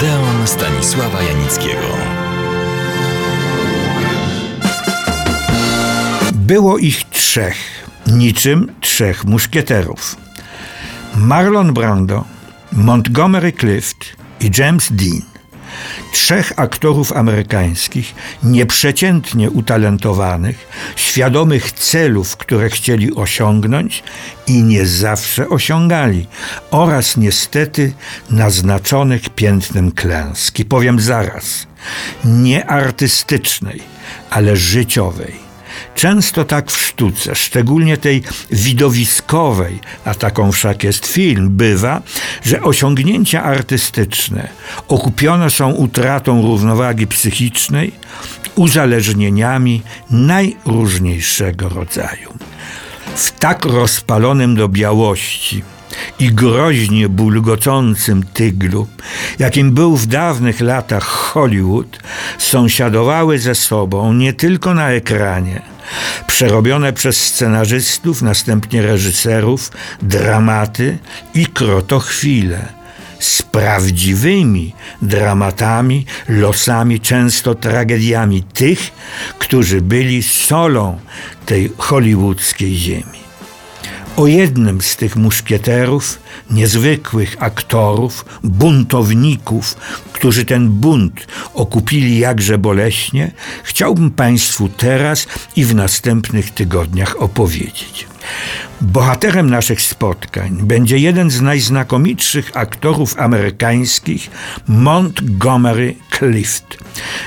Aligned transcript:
Odeon 0.00 0.46
Stanisława 0.46 1.22
Janickiego. 1.22 1.86
Było 6.32 6.78
ich 6.78 7.04
trzech, 7.10 7.56
niczym 8.06 8.72
trzech 8.80 9.24
muszkieterów. 9.24 10.16
Marlon 11.16 11.72
Brando, 11.72 12.24
Montgomery 12.72 13.52
Clift 13.52 14.16
i 14.40 14.50
James 14.58 14.88
Dean. 14.92 15.29
Trzech 16.12 16.52
aktorów 16.56 17.12
amerykańskich, 17.12 18.14
nieprzeciętnie 18.42 19.50
utalentowanych, 19.50 20.68
świadomych 20.96 21.72
celów, 21.72 22.36
które 22.36 22.70
chcieli 22.70 23.14
osiągnąć 23.14 24.02
i 24.46 24.62
nie 24.62 24.86
zawsze 24.86 25.48
osiągali, 25.48 26.26
oraz 26.70 27.16
niestety 27.16 27.92
naznaczonych 28.30 29.28
piętnem 29.28 29.92
klęski. 29.92 30.64
Powiem 30.64 31.00
zaraz, 31.00 31.66
nie 32.24 32.66
artystycznej, 32.66 33.82
ale 34.30 34.56
życiowej 34.56 35.49
Często 35.94 36.44
tak 36.44 36.70
w 36.70 36.82
sztuce, 36.82 37.34
szczególnie 37.34 37.96
tej 37.96 38.22
widowiskowej, 38.50 39.78
a 40.04 40.14
taką 40.14 40.52
wszak 40.52 40.84
jest 40.84 41.06
film, 41.06 41.48
bywa, 41.50 42.02
że 42.42 42.62
osiągnięcia 42.62 43.42
artystyczne 43.42 44.48
okupione 44.88 45.50
są 45.50 45.72
utratą 45.72 46.42
równowagi 46.42 47.06
psychicznej, 47.06 47.92
uzależnieniami 48.54 49.82
najróżniejszego 50.10 51.68
rodzaju. 51.68 52.34
W 53.16 53.30
tak 53.38 53.64
rozpalonym 53.64 54.54
do 54.54 54.68
białości, 54.68 55.62
i 56.18 56.32
groźnie 56.32 57.08
bulgocącym 57.08 58.22
tyglu, 58.22 58.86
jakim 59.38 59.72
był 59.72 59.96
w 59.96 60.06
dawnych 60.06 60.60
latach 60.60 61.04
Hollywood, 61.04 61.98
sąsiadowały 62.38 63.38
ze 63.38 63.54
sobą 63.54 64.12
nie 64.12 64.32
tylko 64.32 64.74
na 64.74 64.90
ekranie, 64.90 65.62
przerobione 66.26 66.92
przez 66.92 67.16
scenarzystów, 67.16 68.22
następnie 68.22 68.82
reżyserów, 68.82 69.72
dramaty 70.02 70.98
i 71.34 71.46
krotochwile 71.46 72.80
z 73.18 73.42
prawdziwymi 73.42 74.74
dramatami, 75.02 76.06
losami, 76.28 77.00
często 77.00 77.54
tragediami 77.54 78.42
tych, 78.42 78.90
którzy 79.38 79.80
byli 79.80 80.22
solą 80.22 80.98
tej 81.46 81.72
hollywoodzkiej 81.78 82.76
ziemi. 82.76 83.29
O 84.20 84.26
jednym 84.26 84.80
z 84.82 84.96
tych 84.96 85.16
muszkieterów, 85.16 86.18
niezwykłych 86.50 87.36
aktorów, 87.38 88.24
buntowników, 88.42 89.76
którzy 90.12 90.44
ten 90.44 90.68
bunt 90.68 91.26
okupili 91.54 92.18
jakże 92.18 92.58
boleśnie, 92.58 93.32
chciałbym 93.62 94.10
Państwu 94.10 94.68
teraz 94.68 95.26
i 95.56 95.64
w 95.64 95.74
następnych 95.74 96.50
tygodniach 96.50 97.22
opowiedzieć. 97.22 98.06
Bohaterem 98.80 99.50
naszych 99.50 99.82
spotkań 99.82 100.58
będzie 100.62 100.98
jeden 100.98 101.30
z 101.30 101.40
najznakomitszych 101.40 102.50
aktorów 102.54 103.18
amerykańskich, 103.18 104.30
Montgomery 104.68 105.96
Clift. 106.18 106.78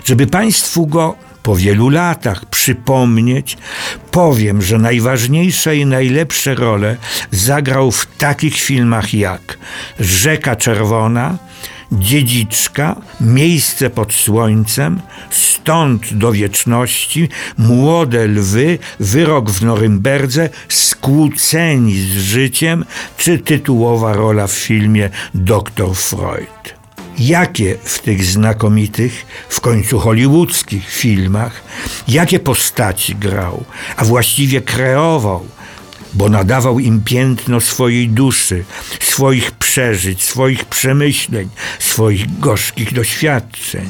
Żeby 0.05 0.27
Państwu 0.27 0.87
go 0.87 1.15
po 1.43 1.55
wielu 1.55 1.89
latach 1.89 2.45
przypomnieć, 2.45 3.57
powiem, 4.11 4.61
że 4.61 4.77
najważniejsze 4.77 5.75
i 5.75 5.85
najlepsze 5.85 6.55
role 6.55 6.97
zagrał 7.31 7.91
w 7.91 8.05
takich 8.17 8.55
filmach 8.55 9.13
jak 9.13 9.57
Rzeka 9.99 10.55
Czerwona, 10.55 11.37
Dziedziczka, 11.91 12.95
Miejsce 13.21 13.89
pod 13.89 14.13
Słońcem, 14.13 15.01
Stąd 15.29 16.13
do 16.13 16.31
Wieczności, 16.31 17.29
Młode 17.57 18.27
Lwy, 18.27 18.79
Wyrok 18.99 19.49
w 19.49 19.63
Norymberdze, 19.65 20.49
Skłóceni 20.69 21.93
z 21.93 22.17
życiem, 22.17 22.85
czy 23.17 23.39
tytułowa 23.39 24.13
rola 24.13 24.47
w 24.47 24.51
filmie 24.51 25.09
Doktor 25.33 25.95
Freud 25.95 26.82
jakie 27.17 27.77
w 27.83 27.99
tych 27.99 28.25
znakomitych, 28.25 29.25
w 29.49 29.61
końcu 29.61 29.99
hollywoodzkich 29.99 30.89
filmach, 30.89 31.61
jakie 32.07 32.39
postaci 32.39 33.15
grał, 33.15 33.63
a 33.97 34.05
właściwie 34.05 34.61
kreował, 34.61 35.47
bo 36.13 36.29
nadawał 36.29 36.79
im 36.79 37.03
piętno 37.03 37.61
swojej 37.61 38.09
duszy, 38.09 38.63
swoich 38.99 39.51
przeżyć, 39.51 40.23
swoich 40.23 40.65
przemyśleń, 40.65 41.49
swoich 41.79 42.39
gorzkich 42.39 42.93
doświadczeń. 42.93 43.89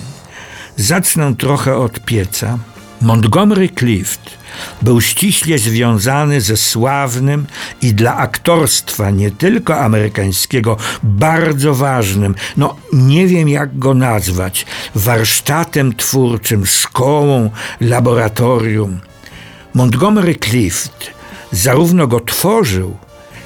Zacznę 0.76 1.36
trochę 1.36 1.78
od 1.78 2.00
pieca. 2.00 2.60
Montgomery 3.04 3.70
Clift 3.70 4.38
był 4.82 5.02
ściśle 5.02 5.58
związany 5.58 6.42
ze 6.42 6.58
sławnym 6.58 7.46
i 7.82 7.94
dla 7.94 8.18
aktorstwa 8.18 9.10
nie 9.10 9.32
tylko 9.32 9.80
amerykańskiego 9.80 10.78
bardzo 11.04 11.74
ważnym, 11.74 12.36
no 12.58 12.76
nie 12.94 13.28
wiem 13.28 13.50
jak 13.50 13.80
go 13.80 13.94
nazwać, 13.94 14.66
warsztatem 14.96 15.96
twórczym, 15.96 16.66
szkołą, 16.66 17.50
laboratorium. 17.82 19.00
Montgomery 19.74 20.36
Clift 20.36 21.12
zarówno 21.52 22.08
go 22.08 22.20
tworzył, 22.20 22.98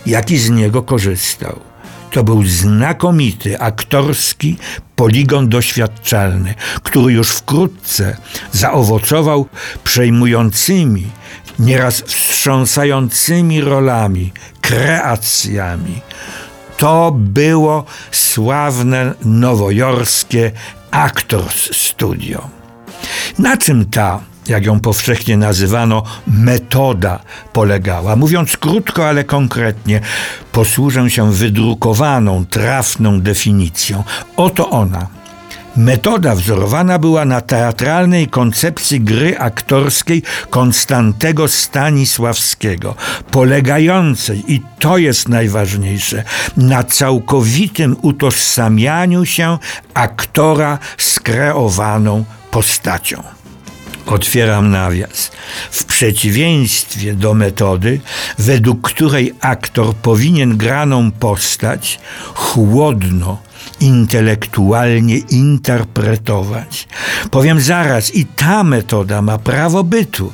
jak 0.06 0.32
i 0.32 0.38
z 0.38 0.50
niego 0.50 0.84
korzystał. 0.84 1.67
To 2.12 2.24
był 2.24 2.44
znakomity 2.44 3.60
aktorski 3.60 4.58
poligon 4.96 5.50
doświadczalny, 5.50 6.56
który 6.84 7.14
już 7.14 7.30
wkrótce 7.30 8.18
zaowocował 8.52 9.48
przejmującymi, 9.84 11.08
nieraz 11.60 12.02
wstrząsającymi 12.02 13.62
rolami, 13.62 14.34
kreacjami. 14.62 16.02
To 16.78 17.12
było 17.16 17.86
sławne 18.12 19.14
nowojorskie 19.26 20.52
Actors 20.92 21.76
Studio. 21.76 22.50
Na 23.40 23.58
czym 23.58 23.86
ta 23.86 24.20
jak 24.50 24.66
ją 24.66 24.80
powszechnie 24.80 25.38
nazywano, 25.38 26.04
metoda 26.28 27.20
polegała. 27.54 28.16
Mówiąc 28.16 28.58
krótko, 28.58 29.08
ale 29.08 29.24
konkretnie, 29.24 30.02
posłużę 30.52 31.10
się 31.10 31.32
wydrukowaną, 31.32 32.46
trafną 32.46 33.22
definicją. 33.22 34.04
Oto 34.38 34.70
ona. 34.70 35.08
Metoda 35.78 36.36
wzorowana 36.36 37.00
była 37.00 37.26
na 37.26 37.42
teatralnej 37.42 38.28
koncepcji 38.28 39.02
gry 39.02 39.40
aktorskiej 39.40 40.24
Konstantego 40.50 41.48
Stanisławskiego, 41.48 42.96
polegającej, 43.32 44.54
i 44.54 44.62
to 44.80 44.98
jest 44.98 45.30
najważniejsze, 45.30 46.24
na 46.58 46.84
całkowitym 46.84 47.96
utożsamianiu 48.02 49.26
się 49.26 49.58
aktora 49.94 50.80
z 50.98 51.20
kreowaną 51.20 52.26
postacią. 52.52 53.37
Otwieram 54.08 54.72
nawias. 54.72 55.32
W 55.72 55.86
przeciwieństwie 55.86 57.14
do 57.14 57.34
metody, 57.34 58.00
według 58.38 58.82
której 58.82 59.34
aktor 59.42 59.96
powinien 59.96 60.58
graną 60.58 61.12
postać 61.12 62.00
chłodno, 62.34 63.47
intelektualnie 63.80 65.18
interpretować. 65.18 66.88
Powiem 67.32 67.62
zaraz, 67.62 68.16
i 68.16 68.26
ta 68.26 68.64
metoda 68.64 69.22
ma 69.22 69.38
prawo 69.38 69.84
bytu 69.84 70.32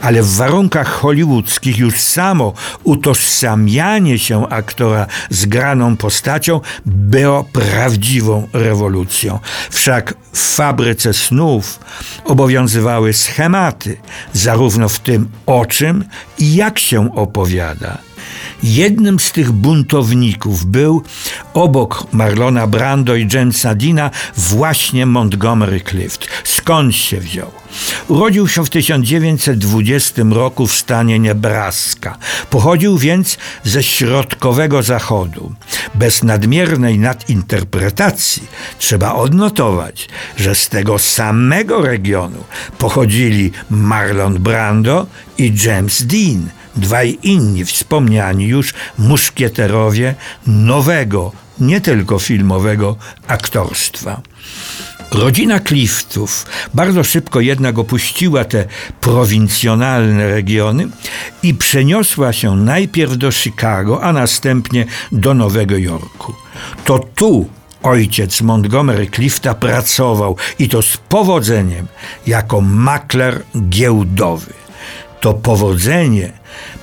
ale 0.00 0.22
w 0.22 0.36
warunkach 0.36 0.88
hollywoodzkich 0.88 1.78
już 1.78 2.00
samo 2.00 2.52
utożsamianie 2.84 4.18
się 4.18 4.48
aktora 4.48 5.06
z 5.30 5.46
graną 5.46 5.96
postacią 5.96 6.60
było 6.86 7.44
prawdziwą 7.44 8.48
rewolucją. 8.52 9.38
Wszak 9.70 10.14
w 10.32 10.54
fabryce 10.54 11.14
snów 11.14 11.80
obowiązywały 12.24 13.12
schematy, 13.12 13.96
zarówno 14.32 14.88
w 14.88 14.98
tym 14.98 15.28
o 15.46 15.66
czym 15.66 16.04
i 16.38 16.54
jak 16.54 16.78
się 16.78 17.14
opowiada. 17.14 18.07
Jednym 18.62 19.20
z 19.20 19.32
tych 19.32 19.52
buntowników 19.52 20.64
był 20.64 21.02
obok 21.54 22.06
Marlona 22.12 22.66
Brando 22.66 23.16
i 23.16 23.28
Jamesa 23.32 23.74
Dina 23.74 24.10
właśnie 24.36 25.06
Montgomery 25.06 25.80
Clift. 25.80 26.28
Skąd 26.44 26.94
się 26.94 27.20
wziął? 27.20 27.50
Urodził 28.08 28.48
się 28.48 28.64
w 28.64 28.70
1920 28.70 30.22
roku 30.30 30.66
w 30.66 30.74
stanie 30.74 31.20
Nebraska. 31.20 32.18
Pochodził 32.50 32.98
więc 32.98 33.38
ze 33.64 33.82
środkowego 33.82 34.82
zachodu. 34.82 35.52
Bez 35.94 36.22
nadmiernej 36.22 36.98
nadinterpretacji 36.98 38.42
trzeba 38.78 39.14
odnotować, 39.14 40.08
że 40.36 40.54
z 40.54 40.68
tego 40.68 40.98
samego 40.98 41.82
regionu 41.82 42.44
pochodzili 42.78 43.52
Marlon 43.70 44.34
Brando 44.34 45.06
i 45.38 45.52
James 45.64 46.02
Dean, 46.06 46.48
dwaj 46.78 47.18
inni 47.22 47.64
wspomniani 47.64 48.46
już 48.46 48.74
muszkieterowie 48.98 50.14
nowego 50.46 51.32
nie 51.60 51.80
tylko 51.80 52.18
filmowego 52.18 52.96
aktorstwa. 53.28 54.20
Rodzina 55.10 55.60
Cliftów 55.60 56.46
bardzo 56.74 57.04
szybko 57.04 57.40
jednak 57.40 57.78
opuściła 57.78 58.44
te 58.44 58.64
prowincjonalne 59.00 60.28
regiony 60.28 60.88
i 61.42 61.54
przeniosła 61.54 62.32
się 62.32 62.56
najpierw 62.56 63.16
do 63.16 63.32
Chicago, 63.32 64.02
a 64.02 64.12
następnie 64.12 64.84
do 65.12 65.34
Nowego 65.34 65.76
Jorku. 65.76 66.34
To 66.84 66.98
tu 66.98 67.48
ojciec 67.82 68.40
Montgomery 68.40 69.10
Clifta 69.10 69.54
pracował 69.54 70.36
i 70.58 70.68
to 70.68 70.82
z 70.82 70.96
powodzeniem 70.96 71.86
jako 72.26 72.60
makler 72.60 73.42
giełdowy. 73.68 74.52
To 75.20 75.34
powodzenie 75.34 76.32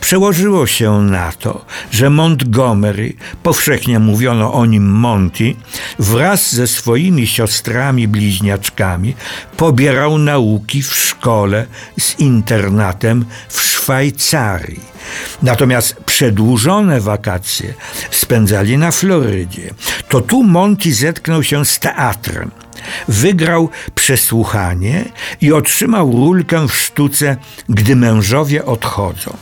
przełożyło 0.01 0.67
się 0.67 1.01
na 1.01 1.31
to, 1.31 1.65
że 1.91 2.09
Montgomery, 2.09 3.13
powszechnie 3.43 3.99
mówiono 3.99 4.53
o 4.53 4.65
nim 4.65 4.89
Monty, 4.89 5.55
wraz 5.99 6.55
ze 6.55 6.67
swoimi 6.67 7.27
siostrami 7.27 8.07
bliźniaczkami 8.07 9.15
pobierał 9.57 10.17
nauki 10.17 10.81
w 10.81 10.95
szkole 10.95 11.65
z 11.99 12.19
internatem 12.19 13.25
w 13.49 13.61
Szwajcarii. 13.61 14.95
Natomiast 15.41 15.95
przedłużone 16.15 17.01
wakacje 17.01 17.73
spędzali 18.12 18.77
na 18.77 18.91
Florydzie. 18.91 19.73
To 20.09 20.21
tu 20.21 20.44
Monty 20.44 20.94
zetknął 20.94 21.44
się 21.44 21.65
z 21.65 21.79
teatrem 21.79 22.51
wygrał 23.07 23.69
przesłuchanie 23.95 25.06
i 25.41 25.53
otrzymał 25.53 26.12
rulkę 26.12 26.67
w 26.67 26.75
sztuce, 26.75 27.38
gdy 27.69 27.95
mężowie 27.95 28.65
odchodzą. 28.65 29.38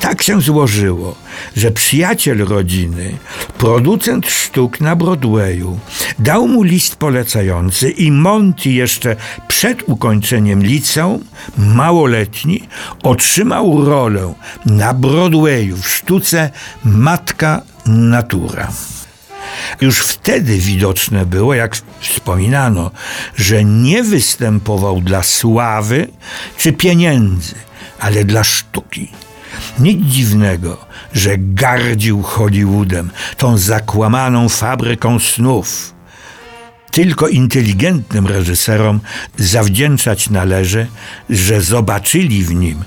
Tak 0.00 0.22
się 0.22 0.40
złożyło, 0.40 1.16
że 1.56 1.70
przyjaciel 1.70 2.38
rodziny, 2.38 3.18
producent 3.58 4.26
sztuk 4.26 4.80
na 4.80 4.96
Broadwayu, 4.96 5.78
dał 6.18 6.48
mu 6.48 6.62
list 6.62 6.96
polecający 6.96 7.90
i 7.90 8.12
Monty 8.12 8.70
jeszcze 8.70 9.16
przed 9.48 9.88
ukończeniem 9.88 10.62
liceum, 10.62 11.24
małoletni, 11.58 12.62
otrzymał 13.02 13.84
rolę 13.84 14.34
na 14.66 14.94
Broadwayu 14.94 15.76
w 15.76 15.88
sztuce 15.88 16.50
Matka 16.84 17.62
Natura. 17.86 18.68
Już 19.80 19.98
wtedy 19.98 20.58
widoczne 20.58 21.26
było, 21.26 21.54
jak 21.54 21.76
wspominano, 22.00 22.90
że 23.36 23.64
nie 23.64 24.02
występował 24.02 25.00
dla 25.00 25.22
sławy 25.22 26.08
czy 26.56 26.72
pieniędzy, 26.72 27.54
ale 28.00 28.24
dla 28.24 28.44
sztuki. 28.44 29.10
Nic 29.78 30.06
dziwnego, 30.06 30.86
że 31.12 31.30
gardził 31.38 32.22
Hollywoodem, 32.22 33.10
tą 33.36 33.58
zakłamaną 33.58 34.48
fabryką 34.48 35.18
snów. 35.18 35.94
Tylko 36.90 37.28
inteligentnym 37.28 38.26
reżyserom 38.26 39.00
zawdzięczać 39.36 40.30
należy, 40.30 40.86
że 41.30 41.60
zobaczyli 41.60 42.44
w 42.44 42.54
nim 42.54 42.84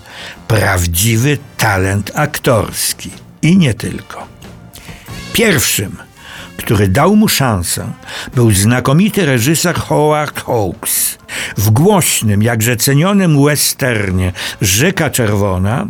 prawdziwy 0.48 1.38
talent 1.58 2.12
aktorski. 2.16 3.10
I 3.42 3.58
nie 3.58 3.74
tylko. 3.74 4.28
Pierwszym 5.34 5.98
który 6.58 6.88
dał 6.88 7.16
mu 7.16 7.28
szansę, 7.28 7.92
był 8.36 8.52
znakomity 8.52 9.26
reżyser 9.26 9.76
Howard 9.76 10.44
Hawks. 10.46 11.03
W 11.58 11.70
głośnym, 11.70 12.44
jakże 12.44 12.76
cenionym 12.76 13.46
westernie 13.46 14.32
Rzeka 14.62 15.10
Czerwona 15.10 15.88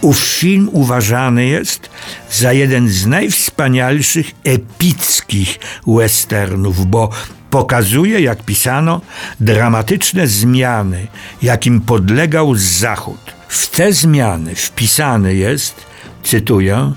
ów 0.00 0.18
film 0.18 0.68
uważany 0.72 1.46
jest 1.46 1.90
za 2.30 2.52
jeden 2.52 2.88
z 2.88 3.06
najwspanialszych 3.06 4.30
epickich 4.44 5.58
westernów, 5.86 6.86
bo 6.86 7.10
pokazuje, 7.50 8.20
jak 8.20 8.42
pisano, 8.42 9.00
dramatyczne 9.40 10.26
zmiany, 10.26 11.06
jakim 11.42 11.80
podlegał 11.80 12.54
Zachód. 12.54 13.34
W 13.48 13.66
te 13.66 13.92
zmiany 13.92 14.54
wpisany 14.54 15.34
jest, 15.34 15.86
cytuję, 16.22 16.92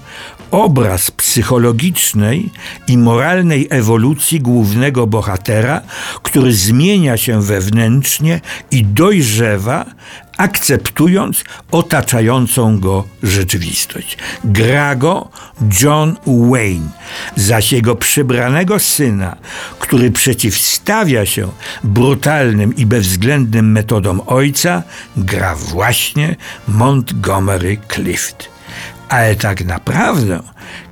obraz 0.51 1.11
psychologicznej 1.11 2.49
i 2.87 2.97
moralnej 2.97 3.67
ewolucji 3.69 4.39
głównego 4.39 5.07
bohatera, 5.07 5.81
który 6.23 6.53
zmienia 6.53 7.17
się 7.17 7.41
wewnętrznie 7.41 8.41
i 8.71 8.85
dojrzewa, 8.85 9.85
akceptując 10.37 11.43
otaczającą 11.71 12.79
go 12.79 13.03
rzeczywistość. 13.23 14.17
Gra 14.43 14.95
go 14.95 15.29
John 15.81 16.15
Wayne, 16.25 16.89
zaś 17.35 17.71
jego 17.71 17.95
przybranego 17.95 18.79
syna, 18.79 19.35
który 19.79 20.11
przeciwstawia 20.11 21.25
się 21.25 21.49
brutalnym 21.83 22.75
i 22.75 22.85
bezwzględnym 22.85 23.71
metodom 23.71 24.21
ojca, 24.27 24.83
gra 25.17 25.55
właśnie 25.55 26.35
Montgomery 26.67 27.77
Clift 27.93 28.50
ale 29.11 29.35
tak 29.35 29.65
naprawdę 29.65 30.39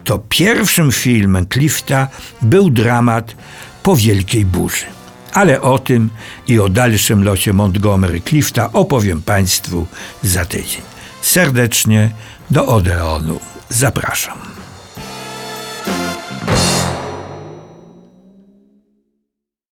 to 0.04 0.20
pierwszym 0.30 0.92
filmem 0.92 1.46
Clifta 1.54 2.08
był 2.42 2.70
dramat 2.70 3.36
po 3.84 3.96
wielkiej 3.96 4.46
burzy. 4.46 4.86
Ale 5.34 5.62
o 5.62 5.80
tym 5.80 6.10
i 6.48 6.60
o 6.60 6.70
dalszym 6.70 7.24
losie 7.24 7.54
Montgomery 7.54 8.22
Clifta 8.22 8.70
opowiem 8.74 9.22
Państwu 9.22 9.88
za 10.24 10.46
tydzień. 10.46 10.82
Serdecznie 11.22 12.12
do 12.52 12.66
Odeonu 12.66 13.40
zapraszam. 13.70 14.59